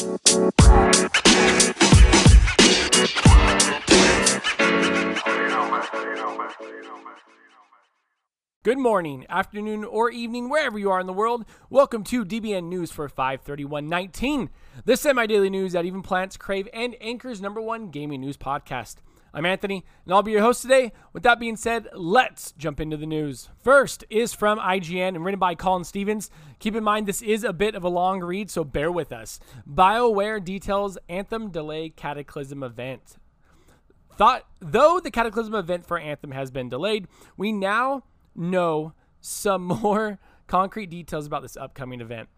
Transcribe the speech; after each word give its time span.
Good 0.00 0.08
morning, 8.78 9.26
afternoon, 9.28 9.84
or 9.84 10.10
evening, 10.10 10.48
wherever 10.48 10.78
you 10.78 10.90
are 10.90 11.00
in 11.00 11.06
the 11.06 11.12
world. 11.12 11.44
Welcome 11.68 12.04
to 12.04 12.24
DBN 12.24 12.70
News 12.70 12.90
for 12.90 13.10
531.19, 13.10 14.48
the 14.86 14.96
semi 14.96 15.26
daily 15.26 15.50
news 15.50 15.72
that 15.72 15.84
even 15.84 16.00
plants 16.00 16.38
crave 16.38 16.66
and 16.72 16.96
anchors 17.02 17.42
number 17.42 17.60
one 17.60 17.90
gaming 17.90 18.22
news 18.22 18.38
podcast. 18.38 18.96
I'm 19.32 19.46
Anthony, 19.46 19.84
and 20.04 20.12
I'll 20.12 20.24
be 20.24 20.32
your 20.32 20.40
host 20.40 20.62
today. 20.62 20.92
With 21.12 21.22
that 21.22 21.38
being 21.38 21.56
said, 21.56 21.88
let's 21.94 22.50
jump 22.52 22.80
into 22.80 22.96
the 22.96 23.06
news. 23.06 23.48
First 23.62 24.04
is 24.10 24.34
from 24.34 24.58
IGN 24.58 25.08
and 25.08 25.24
written 25.24 25.38
by 25.38 25.54
Colin 25.54 25.84
Stevens. 25.84 26.30
Keep 26.58 26.74
in 26.74 26.82
mind, 26.82 27.06
this 27.06 27.22
is 27.22 27.44
a 27.44 27.52
bit 27.52 27.76
of 27.76 27.84
a 27.84 27.88
long 27.88 28.20
read, 28.20 28.50
so 28.50 28.64
bear 28.64 28.90
with 28.90 29.12
us. 29.12 29.38
BioWare 29.68 30.44
details 30.44 30.98
Anthem 31.08 31.50
Delay 31.50 31.90
Cataclysm 31.90 32.64
event. 32.64 33.18
Thought, 34.16 34.46
though 34.58 34.98
the 34.98 35.12
Cataclysm 35.12 35.54
event 35.54 35.86
for 35.86 35.98
Anthem 35.98 36.32
has 36.32 36.50
been 36.50 36.68
delayed, 36.68 37.06
we 37.36 37.52
now 37.52 38.02
know 38.34 38.94
some 39.20 39.62
more 39.82 40.18
concrete 40.48 40.90
details 40.90 41.26
about 41.26 41.42
this 41.42 41.56
upcoming 41.56 42.00
event. 42.00 42.28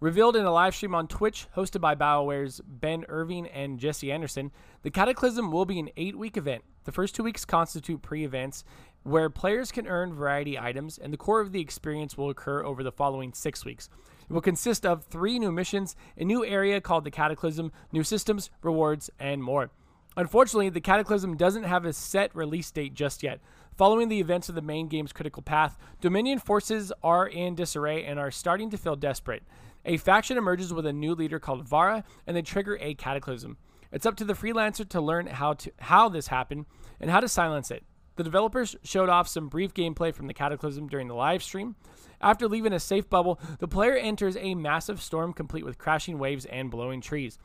Revealed 0.00 0.36
in 0.36 0.44
a 0.44 0.52
live 0.52 0.76
stream 0.76 0.94
on 0.94 1.08
Twitch 1.08 1.48
hosted 1.56 1.80
by 1.80 1.96
BioWare's 1.96 2.60
Ben 2.64 3.04
Irving 3.08 3.48
and 3.48 3.80
Jesse 3.80 4.12
Anderson, 4.12 4.52
the 4.82 4.92
Cataclysm 4.92 5.50
will 5.50 5.64
be 5.64 5.80
an 5.80 5.90
eight 5.96 6.16
week 6.16 6.36
event. 6.36 6.62
The 6.84 6.92
first 6.92 7.16
two 7.16 7.24
weeks 7.24 7.44
constitute 7.44 8.00
pre 8.00 8.24
events 8.24 8.62
where 9.02 9.28
players 9.28 9.72
can 9.72 9.88
earn 9.88 10.14
variety 10.14 10.56
items, 10.56 10.98
and 10.98 11.12
the 11.12 11.16
core 11.16 11.40
of 11.40 11.50
the 11.50 11.60
experience 11.60 12.16
will 12.16 12.30
occur 12.30 12.62
over 12.62 12.84
the 12.84 12.92
following 12.92 13.32
six 13.32 13.64
weeks. 13.64 13.88
It 14.30 14.32
will 14.32 14.40
consist 14.40 14.86
of 14.86 15.02
three 15.02 15.36
new 15.36 15.50
missions, 15.50 15.96
a 16.16 16.24
new 16.24 16.44
area 16.44 16.80
called 16.80 17.02
the 17.02 17.10
Cataclysm, 17.10 17.72
new 17.90 18.04
systems, 18.04 18.50
rewards, 18.62 19.10
and 19.18 19.42
more. 19.42 19.72
Unfortunately, 20.16 20.68
the 20.68 20.80
Cataclysm 20.80 21.36
doesn't 21.36 21.64
have 21.64 21.84
a 21.84 21.92
set 21.92 22.32
release 22.36 22.70
date 22.70 22.94
just 22.94 23.24
yet. 23.24 23.40
Following 23.76 24.08
the 24.08 24.20
events 24.20 24.48
of 24.48 24.54
the 24.54 24.62
main 24.62 24.88
game's 24.88 25.12
critical 25.12 25.42
path, 25.42 25.76
Dominion 26.00 26.38
forces 26.38 26.92
are 27.02 27.26
in 27.26 27.56
disarray 27.56 28.04
and 28.04 28.18
are 28.18 28.30
starting 28.30 28.70
to 28.70 28.76
feel 28.76 28.96
desperate. 28.96 29.42
A 29.84 29.96
faction 29.96 30.36
emerges 30.36 30.72
with 30.72 30.86
a 30.86 30.92
new 30.92 31.14
leader 31.14 31.38
called 31.38 31.66
Vara, 31.66 32.04
and 32.26 32.36
they 32.36 32.42
trigger 32.42 32.78
a 32.80 32.94
cataclysm. 32.94 33.56
It's 33.90 34.06
up 34.06 34.16
to 34.16 34.24
the 34.24 34.34
freelancer 34.34 34.88
to 34.90 35.00
learn 35.00 35.26
how 35.26 35.54
to 35.54 35.72
how 35.78 36.08
this 36.08 36.28
happened 36.28 36.66
and 37.00 37.10
how 37.10 37.20
to 37.20 37.28
silence 37.28 37.70
it. 37.70 37.84
The 38.16 38.24
developers 38.24 38.74
showed 38.82 39.08
off 39.08 39.28
some 39.28 39.48
brief 39.48 39.72
gameplay 39.72 40.12
from 40.12 40.26
the 40.26 40.34
Cataclysm 40.34 40.88
during 40.88 41.06
the 41.06 41.14
live 41.14 41.40
stream. 41.40 41.76
After 42.20 42.48
leaving 42.48 42.72
a 42.72 42.80
safe 42.80 43.08
bubble, 43.08 43.40
the 43.60 43.68
player 43.68 43.94
enters 43.94 44.36
a 44.36 44.56
massive 44.56 45.00
storm 45.00 45.32
complete 45.32 45.64
with 45.64 45.78
crashing 45.78 46.18
waves 46.18 46.44
and 46.46 46.68
blowing 46.68 47.00
trees. 47.00 47.38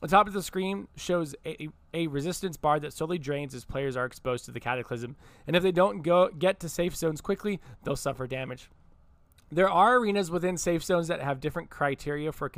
The 0.00 0.06
top 0.06 0.28
of 0.28 0.32
the 0.32 0.42
screen 0.42 0.86
shows 0.96 1.34
a, 1.44 1.68
a 1.92 2.06
resistance 2.06 2.56
bar 2.56 2.78
that 2.78 2.92
slowly 2.92 3.18
drains 3.18 3.56
as 3.56 3.64
players 3.64 3.96
are 3.96 4.06
exposed 4.06 4.44
to 4.44 4.52
the 4.52 4.60
cataclysm, 4.60 5.16
and 5.48 5.56
if 5.56 5.64
they 5.64 5.72
don't 5.72 6.02
go 6.02 6.28
get 6.28 6.60
to 6.60 6.68
safe 6.68 6.94
zones 6.94 7.20
quickly, 7.20 7.60
they'll 7.82 7.96
suffer 7.96 8.28
damage. 8.28 8.70
There 9.50 9.68
are 9.68 9.96
arenas 9.96 10.30
within 10.30 10.56
safe 10.56 10.84
zones 10.84 11.08
that 11.08 11.22
have 11.22 11.40
different 11.40 11.70
criteria 11.70 12.32
for 12.32 12.50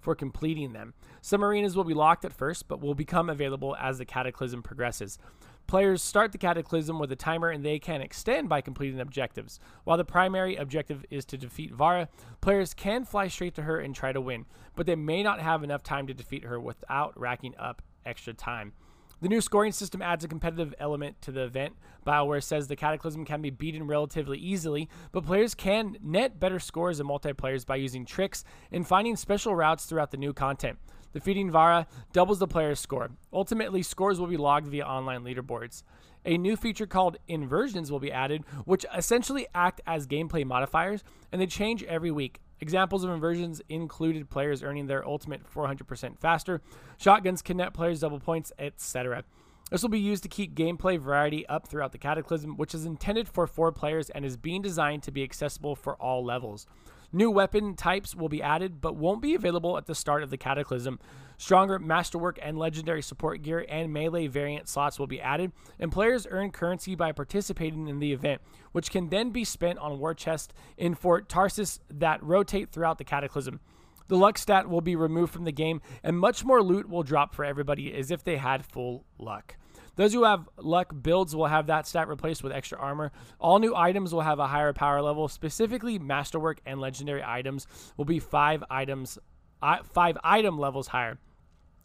for 0.00 0.14
completing 0.14 0.72
them. 0.72 0.94
Some 1.20 1.42
arenas 1.42 1.74
will 1.74 1.84
be 1.84 1.94
locked 1.94 2.24
at 2.24 2.32
first, 2.32 2.68
but 2.68 2.80
will 2.80 2.94
become 2.94 3.28
available 3.28 3.74
as 3.80 3.98
the 3.98 4.04
cataclysm 4.04 4.62
progresses. 4.62 5.18
Players 5.66 6.00
start 6.00 6.30
the 6.30 6.38
Cataclysm 6.38 7.00
with 7.00 7.10
a 7.10 7.16
timer 7.16 7.50
and 7.50 7.64
they 7.64 7.80
can 7.80 8.00
extend 8.00 8.48
by 8.48 8.60
completing 8.60 9.00
objectives. 9.00 9.58
While 9.82 9.96
the 9.96 10.04
primary 10.04 10.54
objective 10.54 11.04
is 11.10 11.24
to 11.24 11.36
defeat 11.36 11.74
Vara, 11.74 12.08
players 12.40 12.72
can 12.72 13.04
fly 13.04 13.26
straight 13.26 13.56
to 13.56 13.62
her 13.62 13.80
and 13.80 13.92
try 13.92 14.12
to 14.12 14.20
win, 14.20 14.46
but 14.76 14.86
they 14.86 14.94
may 14.94 15.24
not 15.24 15.40
have 15.40 15.64
enough 15.64 15.82
time 15.82 16.06
to 16.06 16.14
defeat 16.14 16.44
her 16.44 16.60
without 16.60 17.18
racking 17.18 17.56
up 17.58 17.82
extra 18.04 18.32
time. 18.32 18.74
The 19.22 19.28
new 19.28 19.40
scoring 19.40 19.72
system 19.72 20.02
adds 20.02 20.24
a 20.24 20.28
competitive 20.28 20.74
element 20.78 21.22
to 21.22 21.32
the 21.32 21.44
event. 21.44 21.74
BioWare 22.06 22.42
says 22.42 22.68
the 22.68 22.76
Cataclysm 22.76 23.24
can 23.24 23.40
be 23.40 23.48
beaten 23.48 23.86
relatively 23.86 24.38
easily, 24.38 24.90
but 25.10 25.24
players 25.24 25.54
can 25.54 25.96
net 26.02 26.38
better 26.38 26.58
scores 26.58 27.00
in 27.00 27.06
multiplayers 27.06 27.64
by 27.64 27.76
using 27.76 28.04
tricks 28.04 28.44
and 28.70 28.86
finding 28.86 29.16
special 29.16 29.54
routes 29.54 29.86
throughout 29.86 30.10
the 30.10 30.18
new 30.18 30.34
content. 30.34 30.78
Defeating 31.14 31.50
Vara 31.50 31.86
doubles 32.12 32.40
the 32.40 32.46
player's 32.46 32.78
score. 32.78 33.10
Ultimately, 33.32 33.82
scores 33.82 34.20
will 34.20 34.26
be 34.26 34.36
logged 34.36 34.66
via 34.66 34.84
online 34.84 35.24
leaderboards. 35.24 35.82
A 36.26 36.36
new 36.36 36.54
feature 36.54 36.86
called 36.86 37.16
inversions 37.26 37.90
will 37.90 38.00
be 38.00 38.12
added, 38.12 38.44
which 38.66 38.84
essentially 38.94 39.46
act 39.54 39.80
as 39.86 40.06
gameplay 40.06 40.44
modifiers, 40.44 41.04
and 41.32 41.40
they 41.40 41.46
change 41.46 41.82
every 41.84 42.10
week. 42.10 42.40
Examples 42.60 43.04
of 43.04 43.10
inversions 43.10 43.60
included 43.68 44.30
players 44.30 44.62
earning 44.62 44.86
their 44.86 45.06
ultimate 45.06 45.42
400% 45.52 46.18
faster, 46.18 46.62
shotguns 46.96 47.42
can 47.42 47.58
net 47.58 47.74
players 47.74 48.00
double 48.00 48.20
points, 48.20 48.52
etc. 48.58 49.24
This 49.70 49.82
will 49.82 49.88
be 49.88 50.00
used 50.00 50.22
to 50.22 50.28
keep 50.28 50.54
gameplay 50.54 50.98
variety 50.98 51.46
up 51.48 51.66
throughout 51.66 51.92
the 51.92 51.98
Cataclysm, 51.98 52.56
which 52.56 52.74
is 52.74 52.86
intended 52.86 53.28
for 53.28 53.46
four 53.46 53.72
players 53.72 54.10
and 54.10 54.24
is 54.24 54.36
being 54.36 54.62
designed 54.62 55.02
to 55.02 55.10
be 55.10 55.22
accessible 55.22 55.74
for 55.74 55.96
all 55.96 56.24
levels. 56.24 56.66
New 57.12 57.30
weapon 57.30 57.74
types 57.74 58.14
will 58.14 58.28
be 58.28 58.42
added, 58.42 58.80
but 58.80 58.96
won't 58.96 59.22
be 59.22 59.34
available 59.34 59.76
at 59.76 59.86
the 59.86 59.94
start 59.94 60.22
of 60.22 60.30
the 60.30 60.36
Cataclysm. 60.36 60.98
Stronger 61.38 61.78
Masterwork 61.78 62.38
and 62.42 62.58
Legendary 62.58 63.02
Support 63.02 63.42
Gear 63.42 63.64
and 63.68 63.92
Melee 63.92 64.26
variant 64.26 64.68
slots 64.68 64.98
will 64.98 65.06
be 65.06 65.20
added, 65.20 65.52
and 65.78 65.92
players 65.92 66.26
earn 66.30 66.50
currency 66.50 66.94
by 66.94 67.12
participating 67.12 67.88
in 67.88 67.98
the 67.98 68.12
event, 68.12 68.40
which 68.72 68.90
can 68.90 69.08
then 69.10 69.30
be 69.30 69.44
spent 69.44 69.78
on 69.78 69.98
war 69.98 70.14
chests 70.14 70.52
in 70.76 70.94
Fort 70.94 71.28
Tarsis 71.28 71.78
that 71.90 72.22
rotate 72.22 72.70
throughout 72.70 72.98
the 72.98 73.04
Cataclysm. 73.04 73.60
The 74.08 74.16
luck 74.16 74.38
stat 74.38 74.68
will 74.68 74.80
be 74.80 74.96
removed 74.96 75.32
from 75.32 75.44
the 75.44 75.52
game, 75.52 75.80
and 76.02 76.18
much 76.18 76.44
more 76.44 76.62
loot 76.62 76.88
will 76.88 77.02
drop 77.02 77.34
for 77.34 77.44
everybody 77.44 77.92
as 77.94 78.10
if 78.10 78.22
they 78.24 78.36
had 78.36 78.64
full 78.64 79.04
luck. 79.18 79.56
Those 79.96 80.12
who 80.12 80.24
have 80.24 80.48
luck 80.58 80.94
builds 81.02 81.34
will 81.34 81.46
have 81.46 81.66
that 81.66 81.86
stat 81.86 82.08
replaced 82.08 82.42
with 82.42 82.52
extra 82.52 82.78
armor. 82.78 83.12
All 83.40 83.58
new 83.58 83.74
items 83.74 84.12
will 84.12 84.20
have 84.20 84.38
a 84.38 84.46
higher 84.46 84.72
power 84.72 85.02
level. 85.02 85.26
Specifically, 85.28 85.98
masterwork 85.98 86.60
and 86.64 86.80
legendary 86.80 87.22
items 87.24 87.66
will 87.96 88.04
be 88.04 88.18
five 88.18 88.62
items, 88.70 89.18
uh, 89.62 89.78
five 89.82 90.18
item 90.22 90.58
levels 90.58 90.88
higher. 90.88 91.18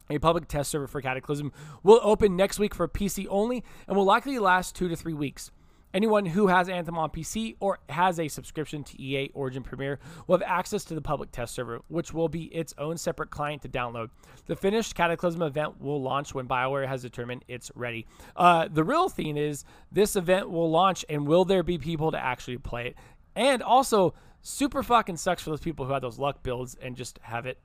A 0.10 0.20
public 0.20 0.48
test 0.48 0.70
server 0.70 0.88
for 0.88 1.02
Cataclysm 1.02 1.54
will 1.84 2.02
open 2.04 2.36
next 2.36 2.60
week 2.60 2.76
for 2.76 2.88
PC 2.88 3.28
only 3.30 3.64
and 3.88 3.96
will 3.96 4.04
likely 4.04 4.38
last 4.40 4.76
two 4.76 4.90
to 4.90 4.96
three 4.96 5.14
weeks. 5.14 5.52
Anyone 5.94 6.26
who 6.26 6.48
has 6.48 6.70
Anthem 6.70 6.98
on 6.98 7.10
PC 7.10 7.56
or 7.60 7.80
has 7.90 8.20
a 8.20 8.28
subscription 8.28 8.84
to 8.84 9.02
EA 9.02 9.30
Origin 9.34 9.62
Premier 9.62 10.00
will 10.28 10.38
have 10.38 10.48
access 10.48 10.86
to 10.86 10.96
the 10.96 11.02
public 11.02 11.32
test 11.32 11.54
server, 11.54 11.82
which 11.90 12.14
will 12.14 12.30
be 12.30 12.44
its 12.46 12.74
own 12.78 12.98
separate 12.98 13.30
client 13.30 13.62
to 13.64 13.70
download. 13.70 14.10
The 14.46 14.56
finished 14.56 14.96
Cataclysm 14.96 15.42
event 15.42 15.82
will 15.82 16.02
launch 16.02 16.34
when 16.34 16.48
BioWare 16.48 16.88
has 16.88 17.02
determined 17.02 17.44
it's 17.48 17.72
ready. 17.76 18.06
Uh, 18.36 18.70
the 18.72 18.84
real 18.84 19.10
thing 19.10 19.36
is 19.36 19.66
this 19.92 20.16
event 20.16 20.50
will 20.50 20.70
launch, 20.70 21.04
and 21.10 21.28
will 21.28 21.44
there 21.44 21.64
be 21.64 21.78
people 21.78 22.12
to 22.12 22.18
actually 22.18 22.58
play 22.58 22.88
it? 22.88 22.96
And 23.36 23.62
also, 23.62 24.14
super 24.42 24.84
fucking 24.84 25.18
sucks 25.18 25.44
for 25.44 25.50
those 25.50 25.62
people 25.62 25.86
who 25.86 25.94
had 25.94 26.04
those 26.04 26.20
luck 26.20 26.42
builds 26.44 26.76
and 26.82 26.96
just 26.96 27.20
have 27.22 27.46
it 27.46 27.58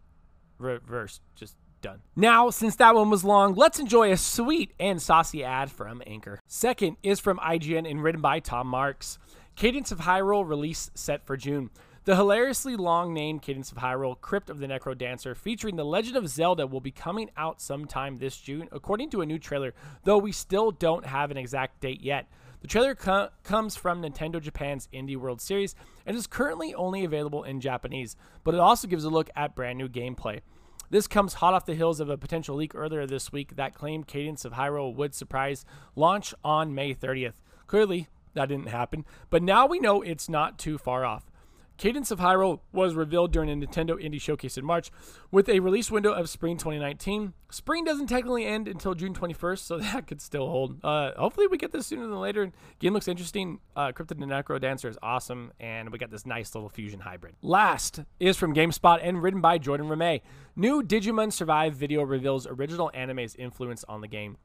reversed. 0.59 1.23
Just 1.35 1.57
done. 1.87 2.03
Now, 2.17 2.51
since 2.51 2.75
that 2.77 2.97
one 2.97 3.11
was 3.11 3.23
long, 3.23 3.55
let's 3.55 3.79
enjoy 3.79 4.11
a 4.11 4.17
sweet 4.17 4.73
and 4.81 5.01
saucy 5.01 5.45
ad 5.45 5.71
from 5.71 6.03
Anchor. 6.05 6.41
Second 6.49 6.97
is 7.05 7.21
from 7.21 7.39
IGN 7.39 7.89
and 7.89 8.03
written 8.03 8.21
by 8.21 8.41
Tom 8.41 8.67
Marks. 8.67 9.19
Cadence 9.55 9.93
of 9.93 10.01
Hyrule 10.01 10.49
release 10.49 10.91
set 10.95 11.25
for 11.25 11.37
June. 11.37 11.71
The 12.03 12.17
hilariously 12.17 12.75
long 12.77 13.15
named 13.15 13.43
Cadence 13.43 13.71
of 13.71 13.79
Hyrule 13.79 14.21
Crypt 14.21 14.51
of 14.51 14.59
the 14.59 14.67
Necro 14.67 14.99
Dancer 14.99 15.37
featuring 15.37 15.77
The 15.77 15.85
Legend 15.85 16.17
of 16.17 16.29
Zelda 16.29 16.67
will 16.67 16.81
be 16.81 16.91
coming 16.91 17.31
out 17.37 17.61
sometime 17.61 18.17
this 18.17 18.37
June, 18.37 18.69
according 18.73 19.11
to 19.11 19.21
a 19.21 19.27
new 19.27 19.39
trailer, 19.39 19.73
though 20.03 20.19
we 20.19 20.33
still 20.33 20.73
don't 20.73 21.07
have 21.07 21.31
an 21.31 21.37
exact 21.37 21.81
date 21.81 22.01
yet. 22.01 22.27
The 22.63 22.69
trailer 22.69 22.97
co- 22.97 23.29
comes 23.45 23.77
from 23.77 24.03
Nintendo 24.03 24.41
Japan's 24.41 24.89
Indie 24.93 25.17
World 25.17 25.41
Series 25.41 25.77
and 26.05 26.17
is 26.17 26.27
currently 26.27 26.75
only 26.75 27.05
available 27.05 27.45
in 27.45 27.61
Japanese, 27.61 28.17
but 28.43 28.55
it 28.55 28.61
also 28.61 28.89
gives 28.89 29.05
a 29.05 29.11
look 29.11 29.31
at 29.37 29.55
brand 29.55 29.79
new 29.79 29.89
gameplay. 29.89 30.41
This 30.89 31.07
comes 31.07 31.35
hot 31.35 31.55
off 31.55 31.67
the 31.67 31.75
heels 31.75 31.99
of 31.99 32.09
a 32.09 32.17
potential 32.17 32.57
leak 32.57 32.75
earlier 32.75 33.07
this 33.07 33.33
week 33.33 33.57
that 33.57 33.75
claimed 33.75 34.07
Cadence 34.07 34.45
of 34.45 34.53
Hyrule 34.53 34.95
would 34.95 35.15
surprise 35.15 35.65
launch 35.97 36.33
on 36.45 36.75
May 36.75 36.95
30th. 36.95 37.35
Clearly, 37.67 38.09
that 38.35 38.49
didn't 38.49 38.69
happen, 38.69 39.05
but 39.29 39.43
now 39.43 39.67
we 39.67 39.81
know 39.81 40.03
it's 40.03 40.29
not 40.29 40.59
too 40.59 40.79
far 40.79 41.05
off. 41.05 41.31
Cadence 41.77 42.11
of 42.11 42.21
Hyrule 42.21 42.61
was 42.73 42.95
revealed 42.95 43.33
during 43.33 43.51
a 43.51 43.67
Nintendo 43.67 44.03
Indie 44.03 44.21
Showcase 44.21 44.57
in 44.57 44.65
March 44.65 44.91
with 45.31 45.49
a 45.49 45.61
release 45.61 45.91
window 45.91 46.13
of 46.13 46.29
spring 46.29 46.57
2019. 46.57 47.35
Spring 47.51 47.85
doesn't 47.85 48.07
technically 48.07 48.47
end 48.47 48.67
until 48.67 48.95
June 48.95 49.13
21st, 49.13 49.59
so 49.59 49.79
that 49.79 50.07
could 50.07 50.21
still 50.21 50.49
hold. 50.49 50.83
Uh, 50.83 51.13
hopefully, 51.17 51.47
we 51.47 51.59
get 51.59 51.73
this 51.73 51.87
sooner 51.87 52.07
than 52.07 52.19
later. 52.19 52.51
Game 52.79 52.95
looks 52.95 53.09
interesting. 53.09 53.61
Uh, 53.75 53.93
Crypt 53.93 54.11
of 54.11 54.19
Necro 54.19 54.61
Dancer 54.61 54.89
is 54.89 54.99
awesome, 55.03 55.53
and 55.61 55.91
we 55.91 55.99
got 55.99 56.11
this 56.11 56.27
nice 56.27 56.55
little 56.55 56.69
fusion 56.69 57.01
hybrid. 57.01 57.35
Last 57.43 58.01
is 58.19 58.37
from 58.37 58.55
GameSpot 58.55 59.01
and 59.03 59.23
written 59.23 59.41
by 59.41 59.59
Jordan 59.59 59.89
Ramée. 59.89 60.23
New 60.57 60.83
Digimon 60.83 61.33
Survive 61.33 61.75
video 61.75 62.03
reveals 62.03 62.47
original 62.47 62.91
anime's 62.95 63.35
influence 63.37 63.85
on 63.85 64.01
the 64.01 64.09
game. 64.09 64.39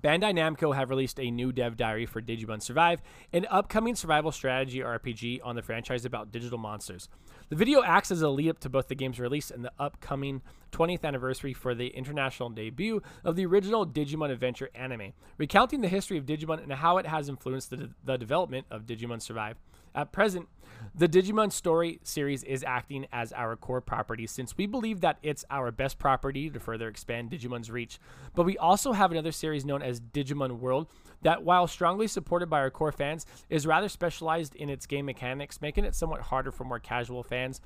Bandai 0.00 0.32
Namco 0.32 0.74
have 0.74 0.90
released 0.90 1.18
a 1.18 1.30
new 1.30 1.50
dev 1.50 1.76
diary 1.76 2.06
for 2.06 2.22
Digimon 2.22 2.62
Survive, 2.62 3.00
an 3.32 3.46
upcoming 3.50 3.96
survival 3.96 4.30
strategy 4.30 4.78
RPG 4.78 5.40
on 5.42 5.56
the 5.56 5.62
franchise 5.62 6.04
about 6.04 6.30
digital 6.30 6.58
monsters. 6.58 7.08
The 7.48 7.56
video 7.56 7.82
acts 7.82 8.10
as 8.10 8.22
a 8.22 8.28
lead 8.28 8.50
up 8.50 8.60
to 8.60 8.68
both 8.68 8.88
the 8.88 8.94
game's 8.94 9.18
release 9.18 9.50
and 9.50 9.64
the 9.64 9.72
upcoming 9.78 10.42
20th 10.72 11.04
anniversary 11.04 11.52
for 11.52 11.74
the 11.74 11.88
international 11.88 12.50
debut 12.50 13.02
of 13.24 13.34
the 13.34 13.46
original 13.46 13.86
Digimon 13.86 14.30
Adventure 14.30 14.70
anime, 14.74 15.14
recounting 15.36 15.80
the 15.80 15.88
history 15.88 16.18
of 16.18 16.26
Digimon 16.26 16.62
and 16.62 16.72
how 16.72 16.98
it 16.98 17.06
has 17.06 17.28
influenced 17.28 17.70
the, 17.70 17.90
the 18.04 18.18
development 18.18 18.66
of 18.70 18.86
Digimon 18.86 19.20
Survive. 19.20 19.56
At 19.98 20.12
present, 20.12 20.48
the 20.94 21.08
Digimon 21.08 21.50
story 21.50 21.98
series 22.04 22.44
is 22.44 22.62
acting 22.62 23.08
as 23.12 23.32
our 23.32 23.56
core 23.56 23.80
property 23.80 24.28
since 24.28 24.56
we 24.56 24.64
believe 24.64 25.00
that 25.00 25.18
it's 25.24 25.44
our 25.50 25.72
best 25.72 25.98
property 25.98 26.48
to 26.48 26.60
further 26.60 26.86
expand 26.86 27.32
Digimon's 27.32 27.68
reach. 27.68 27.98
But 28.36 28.44
we 28.44 28.56
also 28.56 28.92
have 28.92 29.10
another 29.10 29.32
series 29.32 29.64
known 29.64 29.82
as 29.82 29.98
Digimon 29.98 30.60
World 30.60 30.86
that, 31.22 31.42
while 31.42 31.66
strongly 31.66 32.06
supported 32.06 32.48
by 32.48 32.60
our 32.60 32.70
core 32.70 32.92
fans, 32.92 33.26
is 33.50 33.66
rather 33.66 33.88
specialized 33.88 34.54
in 34.54 34.70
its 34.70 34.86
game 34.86 35.06
mechanics, 35.06 35.60
making 35.60 35.84
it 35.84 35.96
somewhat 35.96 36.20
harder 36.20 36.52
for 36.52 36.62
more 36.62 36.78
casual 36.78 37.24
fans 37.24 37.60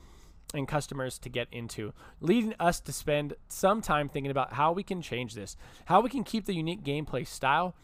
and 0.54 0.66
customers 0.66 1.18
to 1.18 1.28
get 1.28 1.48
into, 1.52 1.92
leading 2.22 2.54
us 2.58 2.80
to 2.80 2.94
spend 2.94 3.34
some 3.48 3.82
time 3.82 4.08
thinking 4.08 4.30
about 4.30 4.54
how 4.54 4.72
we 4.72 4.82
can 4.82 5.02
change 5.02 5.34
this, 5.34 5.54
how 5.84 6.00
we 6.00 6.08
can 6.08 6.24
keep 6.24 6.46
the 6.46 6.54
unique 6.54 6.82
gameplay 6.82 7.26
style 7.26 7.74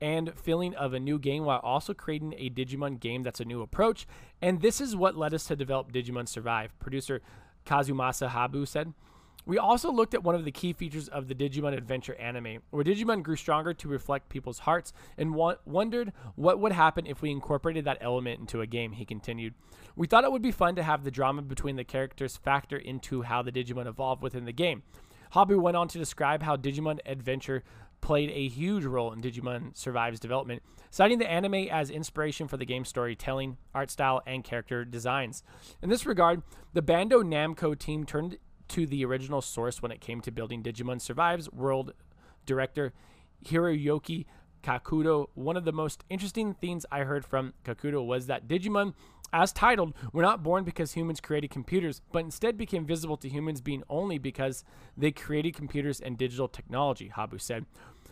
and 0.00 0.32
feeling 0.38 0.74
of 0.74 0.92
a 0.92 1.00
new 1.00 1.18
game 1.18 1.44
while 1.44 1.60
also 1.60 1.94
creating 1.94 2.34
a 2.36 2.50
Digimon 2.50 3.00
game 3.00 3.22
that's 3.22 3.40
a 3.40 3.44
new 3.44 3.62
approach. 3.62 4.06
And 4.42 4.60
this 4.60 4.80
is 4.80 4.96
what 4.96 5.16
led 5.16 5.34
us 5.34 5.44
to 5.46 5.56
develop 5.56 5.92
Digimon 5.92 6.28
Survive. 6.28 6.78
Producer 6.78 7.20
Kazumasa 7.64 8.28
Habu 8.28 8.66
said. 8.66 8.92
We 9.46 9.58
also 9.58 9.92
looked 9.92 10.14
at 10.14 10.24
one 10.24 10.34
of 10.34 10.46
the 10.46 10.50
key 10.50 10.72
features 10.72 11.08
of 11.08 11.28
the 11.28 11.34
Digimon 11.34 11.76
Adventure 11.76 12.14
anime, 12.14 12.60
where 12.70 12.82
Digimon 12.82 13.22
grew 13.22 13.36
stronger 13.36 13.74
to 13.74 13.88
reflect 13.88 14.30
people's 14.30 14.60
hearts, 14.60 14.94
and 15.18 15.34
wa- 15.34 15.56
wondered 15.66 16.14
what 16.34 16.58
would 16.58 16.72
happen 16.72 17.06
if 17.06 17.20
we 17.20 17.30
incorporated 17.30 17.84
that 17.84 17.98
element 18.00 18.40
into 18.40 18.62
a 18.62 18.66
game, 18.66 18.92
he 18.92 19.04
continued. 19.04 19.52
We 19.96 20.06
thought 20.06 20.24
it 20.24 20.32
would 20.32 20.40
be 20.40 20.50
fun 20.50 20.76
to 20.76 20.82
have 20.82 21.04
the 21.04 21.10
drama 21.10 21.42
between 21.42 21.76
the 21.76 21.84
characters 21.84 22.38
factor 22.38 22.78
into 22.78 23.22
how 23.22 23.42
the 23.42 23.52
Digimon 23.52 23.86
evolve 23.86 24.22
within 24.22 24.46
the 24.46 24.52
game. 24.52 24.82
Habu 25.32 25.60
went 25.60 25.76
on 25.76 25.88
to 25.88 25.98
describe 25.98 26.42
how 26.42 26.56
Digimon 26.56 27.00
Adventure 27.04 27.64
played 28.04 28.30
a 28.30 28.48
huge 28.48 28.84
role 28.84 29.12
in 29.12 29.22
Digimon 29.22 29.74
Survive's 29.74 30.20
development, 30.20 30.62
citing 30.90 31.18
the 31.18 31.28
anime 31.28 31.68
as 31.70 31.88
inspiration 31.88 32.46
for 32.46 32.58
the 32.58 32.66
game's 32.66 32.90
storytelling, 32.90 33.56
art 33.74 33.90
style, 33.90 34.20
and 34.26 34.44
character 34.44 34.84
designs. 34.84 35.42
In 35.82 35.88
this 35.88 36.04
regard, 36.04 36.42
the 36.74 36.82
Bandai 36.82 37.24
Namco 37.24 37.76
team 37.76 38.04
turned 38.04 38.36
to 38.68 38.86
the 38.86 39.06
original 39.06 39.40
source 39.40 39.80
when 39.80 39.90
it 39.90 40.02
came 40.02 40.20
to 40.20 40.30
building 40.30 40.62
Digimon 40.62 41.00
Survive's 41.00 41.50
world 41.50 41.94
director 42.44 42.92
Hiroyuki 43.46 44.26
Kakudo. 44.62 45.28
One 45.32 45.56
of 45.56 45.64
the 45.64 45.72
most 45.72 46.04
interesting 46.10 46.52
things 46.52 46.84
I 46.92 47.00
heard 47.00 47.24
from 47.24 47.54
Kakudo 47.64 48.04
was 48.04 48.26
that 48.26 48.46
Digimon, 48.46 48.92
as 49.34 49.52
titled, 49.52 49.92
we're 50.12 50.22
not 50.22 50.42
born 50.42 50.64
because 50.64 50.92
humans 50.92 51.20
created 51.20 51.50
computers, 51.50 52.00
but 52.12 52.24
instead 52.24 52.56
became 52.56 52.86
visible 52.86 53.16
to 53.18 53.28
humans 53.28 53.60
being 53.60 53.82
only 53.90 54.16
because 54.16 54.64
they 54.96 55.10
created 55.10 55.54
computers 55.54 56.00
and 56.00 56.16
digital 56.16 56.48
technology, 56.48 57.08
Habu 57.08 57.38
said. 57.38 57.66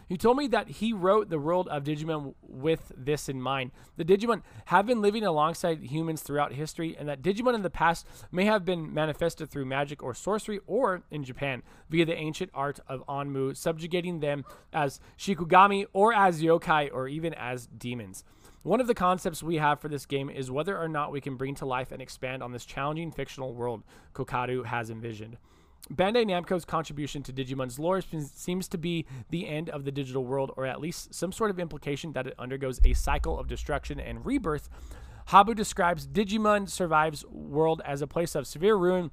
He 0.09 0.19
told 0.19 0.37
me 0.37 0.49
that 0.49 0.69
he 0.69 0.93
wrote 0.93 1.31
the 1.31 1.39
world 1.39 1.69
of 1.69 1.85
Digimon 1.85 2.35
with 2.43 2.93
this 2.95 3.29
in 3.29 3.41
mind. 3.41 3.71
The 3.97 4.05
Digimon 4.05 4.43
have 4.67 4.85
been 4.85 5.01
living 5.01 5.25
alongside 5.25 5.83
humans 5.83 6.23
throughout 6.23 6.53
history, 6.53 6.97
and 6.99 7.09
that 7.09 7.23
Digimon 7.23 7.55
in 7.55 7.63
the 7.63 7.71
past 7.71 8.07
may 8.31 8.45
have 8.45 8.65
been 8.65 8.93
manifested 8.93 9.49
through 9.49 9.65
magic 9.65 10.03
or 10.03 10.13
sorcery, 10.13 10.61
or 10.67 11.03
in 11.11 11.25
Japan, 11.25 11.63
via 11.89 12.05
the 12.05 12.17
ancient 12.17 12.51
art 12.53 12.81
of 12.89 13.07
Onmu, 13.07 13.57
subjugating 13.57 14.21
them 14.21 14.45
as 14.73 15.01
Shikigami 15.17 15.87
or 15.93 16.13
as 16.13 16.43
yokai, 16.43 16.91
or 16.93 17.09
even 17.09 17.33
as 17.33 17.67
demons. 17.69 18.25
One 18.63 18.81
of 18.81 18.87
the 18.87 18.95
concepts 18.95 19.43
we 19.43 19.57
have 19.57 19.81
for 19.81 19.89
this 19.89 20.07
game 20.07 20.31
is 20.31 20.49
whether 20.49 20.79
or 20.79 20.89
not 20.89 21.11
we 21.11 21.21
can 21.21 21.37
bring 21.37 21.57
to 21.57 21.67
life 21.67 21.91
and 21.91 22.01
expand 22.01 22.45
on 22.45 22.53
this 22.53 22.65
challenging 22.65 23.11
fictional 23.11 23.55
world 23.55 23.83
Kakudo 24.15 24.65
has 24.65 24.89
envisioned. 24.89 25.37
Bandai 25.93 26.25
Namco's 26.25 26.65
contribution 26.65 27.25
to 27.25 27.33
Digimon's 27.33 27.81
lore 27.81 28.01
seems 28.01 28.69
to 28.69 28.79
be 28.79 29.05
the 29.31 29.49
end 29.49 29.69
of 29.69 29.85
the 29.85 29.91
digital 29.91 30.25
world, 30.25 30.53
or 30.57 30.65
at 30.65 30.81
least 30.81 31.13
some 31.13 31.33
sort 31.33 31.51
of 31.51 31.59
implication 31.59 32.13
that 32.13 32.29
it 32.29 32.35
undergoes 32.39 32.79
a 32.85 32.93
cycle 32.93 33.37
of 33.37 33.49
destruction 33.49 33.99
and 33.99 34.25
rebirth. 34.25 34.69
Habu 35.27 35.55
describes 35.55 36.07
Digimon 36.07 36.69
Survives 36.69 37.25
world 37.27 37.83
as 37.85 38.01
a 38.01 38.07
place 38.07 38.37
of 38.37 38.47
severe 38.47 38.77
ruin, 38.77 39.11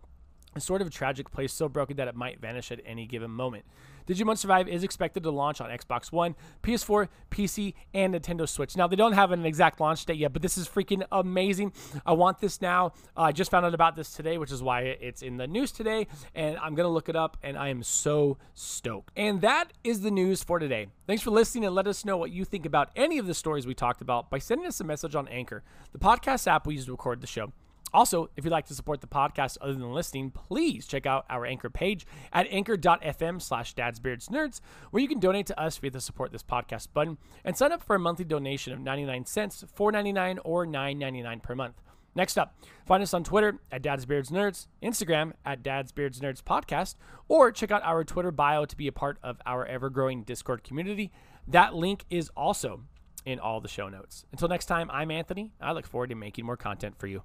a 0.56 0.60
sort 0.60 0.81
of 0.81 0.90
tragic 0.90 1.31
place 1.31 1.54
so 1.54 1.69
broken 1.69 1.98
that 1.98 2.07
it 2.07 2.16
might 2.16 2.40
vanish 2.40 2.72
at 2.72 2.80
any 2.86 3.06
given 3.06 3.31
moment. 3.31 3.66
Digimon 4.10 4.38
Survive 4.40 4.68
is 4.68 4.84
expected 4.84 5.22
to 5.22 5.30
launch 5.30 5.62
on 5.62 5.69
Xbox 5.69 6.12
One, 6.12 6.36
PS4, 6.63 7.10
PC, 7.30 7.75
and 7.94 8.16
Nintendo 8.16 8.50
Switch. 8.50 8.75
Now, 8.75 8.88
they 8.88 8.96
don't 8.96 9.13
have 9.13 9.31
an 9.31 9.46
exact 9.46 9.80
launch 9.80 10.04
date 10.04 10.18
yet, 10.18 10.34
but 10.34 10.42
this 10.42 10.57
is 10.57 10.68
freaking 10.68 11.04
amazing. 11.12 11.74
I 12.07 12.13
want 12.13 12.40
this 12.40 12.60
now. 12.60 12.94
Uh, 13.16 13.22
I 13.22 13.31
just 13.31 13.51
found 13.51 13.68
out 13.68 13.75
about 13.75 13.96
this 13.96 14.12
today, 14.12 14.40
which 14.40 14.51
is 14.51 14.63
why 14.63 14.81
it's 14.81 15.22
in 15.22 15.38
the 15.38 15.46
news 15.46 15.72
today, 15.72 16.07
and 16.34 16.57
I'm 16.57 16.74
going 16.74 16.86
to 16.86 16.92
look 16.92 17.07
it 17.07 17.16
up, 17.16 17.38
and 17.44 17.56
I 17.56 17.68
am 17.68 17.84
so 17.84 18.40
stoked. 18.56 19.12
And 19.16 19.42
that 19.42 19.74
is 19.84 20.02
the 20.02 20.12
news 20.12 20.44
for 20.44 20.57
today. 20.57 20.88
Thanks 21.06 21.22
for 21.22 21.30
listening, 21.30 21.66
and 21.66 21.75
let 21.75 21.86
us 21.86 22.04
know 22.04 22.18
what 22.18 22.31
you 22.31 22.45
think 22.45 22.66
about 22.66 22.90
any 22.95 23.19
of 23.19 23.28
the 23.28 23.36
stories 23.36 23.68
we 23.68 23.75
talked 23.75 24.02
about 24.02 24.31
by 24.31 24.40
sending 24.40 24.66
us 24.66 24.80
a 24.80 24.84
message 24.84 25.13
on 25.13 25.28
Anchor, 25.28 25.63
the 25.92 26.00
podcast 26.00 26.48
app 26.48 26.66
we 26.66 26.74
use 26.74 26.86
to 26.86 26.92
record 26.92 27.22
the 27.22 27.28
show. 27.28 27.54
Also, 27.94 28.30
if 28.36 28.44
you'd 28.44 28.51
like 28.51 28.68
to 28.68 28.74
support 28.74 29.01
the 29.01 29.07
podcast 29.07 29.57
other 29.62 29.74
than 29.74 29.94
listening, 29.94 30.31
please 30.31 30.86
check 30.86 31.06
out 31.06 31.25
our 31.30 31.45
Anchor 31.45 31.69
page 31.69 32.06
at 32.31 32.47
anchor.fm 32.50 33.41
slash 33.41 33.75
dadsbeardsnerds, 33.75 34.62
where 34.91 35.01
you 35.01 35.07
can 35.07 35.19
donate 35.19 35.47
to 35.47 35.59
us 35.59 35.77
via 35.77 35.91
the 35.91 36.01
support 36.01 36.31
this 36.31 36.44
podcast 36.44 36.88
button 36.94 37.18
and 37.44 37.57
sign 37.57 37.71
up 37.71 37.81
for 37.81 37.95
a 37.95 38.00
monthly 38.00 38.25
donation 38.25 38.74
of 38.74 38.80
99 38.80 39.25
cents, 39.25 39.63
4.99 39.77 40.39
or 40.44 40.65
9.99 40.65 41.41
per 41.44 41.56
month. 41.56 41.81
Next 42.15 42.38
up, 42.38 42.56
find 42.86 43.03
us 43.03 43.13
on 43.13 43.24
Twitter 43.24 43.59
at 43.71 43.83
dadsbeardsnerds, 43.83 44.68
Instagram 44.83 45.33
at 45.45 45.63
Dad's 45.63 45.92
Beards 45.92 46.19
Nerds 46.19 46.44
Podcast, 46.44 46.95
or 47.27 47.51
check 47.51 47.71
out 47.71 47.83
our 47.83 48.03
Twitter 48.03 48.31
bio 48.31 48.65
to 48.65 48.75
be 48.75 48.88
a 48.88 48.92
part 48.92 49.18
of 49.24 49.38
our 49.45 49.65
ever 49.65 49.89
growing 49.89 50.24
Discord 50.24 50.63
community. 50.63 51.12
That 51.47 51.75
link 51.75 52.06
is 52.09 52.30
also 52.35 52.81
in 53.25 53.39
all 53.39 53.62
the 53.62 53.68
show 53.68 53.89
notes. 53.89 54.25
Until 54.31 54.47
next 54.47 54.65
time, 54.65 54.89
I'm 54.92 55.12
Anthony. 55.12 55.53
I 55.62 55.71
look 55.71 55.85
forward 55.85 56.09
to 56.09 56.15
making 56.15 56.45
more 56.45 56.57
content 56.57 56.97
for 56.97 57.07
you. 57.07 57.24